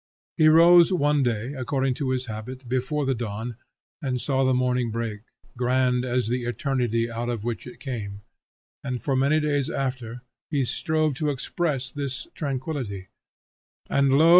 He 0.35 0.47
rose 0.47 0.91
one 0.91 1.21
day, 1.21 1.53
according 1.53 1.93
to 2.01 2.09
his 2.09 2.25
habit, 2.25 2.67
before 2.67 3.05
the 3.05 3.13
dawn, 3.13 3.57
and 4.01 4.19
saw 4.19 4.43
the 4.43 4.51
morning 4.51 4.89
break, 4.89 5.19
grand 5.55 6.05
as 6.05 6.27
the 6.27 6.45
eternity 6.45 7.07
out 7.07 7.29
of 7.29 7.43
which 7.43 7.67
it 7.67 7.79
came, 7.79 8.23
and 8.83 8.99
for 8.99 9.15
many 9.15 9.39
days 9.39 9.69
after, 9.69 10.23
he 10.49 10.65
strove 10.65 11.13
to 11.17 11.29
express 11.29 11.91
this 11.91 12.25
tranquillity, 12.33 13.09
and 13.91 14.11
lo! 14.17 14.29